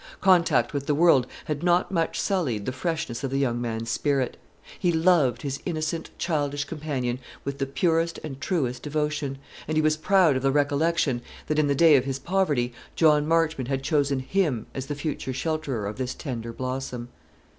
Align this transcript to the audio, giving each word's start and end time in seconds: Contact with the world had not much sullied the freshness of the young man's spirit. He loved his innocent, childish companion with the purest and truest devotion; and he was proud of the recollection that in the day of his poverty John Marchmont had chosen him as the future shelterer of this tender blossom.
Contact 0.19 0.73
with 0.73 0.87
the 0.87 0.95
world 0.95 1.27
had 1.45 1.61
not 1.61 1.91
much 1.91 2.19
sullied 2.19 2.65
the 2.65 2.71
freshness 2.71 3.23
of 3.23 3.29
the 3.29 3.37
young 3.37 3.61
man's 3.61 3.91
spirit. 3.91 4.35
He 4.79 4.91
loved 4.91 5.43
his 5.43 5.59
innocent, 5.63 6.09
childish 6.17 6.63
companion 6.63 7.19
with 7.45 7.59
the 7.59 7.67
purest 7.67 8.17
and 8.23 8.41
truest 8.41 8.81
devotion; 8.81 9.37
and 9.67 9.77
he 9.77 9.81
was 9.83 9.97
proud 9.97 10.35
of 10.35 10.41
the 10.41 10.49
recollection 10.51 11.21
that 11.45 11.59
in 11.59 11.67
the 11.67 11.75
day 11.75 11.97
of 11.97 12.05
his 12.05 12.17
poverty 12.17 12.73
John 12.95 13.27
Marchmont 13.27 13.67
had 13.67 13.83
chosen 13.83 14.21
him 14.21 14.65
as 14.73 14.87
the 14.87 14.95
future 14.95 15.33
shelterer 15.33 15.85
of 15.85 15.97
this 15.99 16.15
tender 16.15 16.51
blossom. 16.51 17.09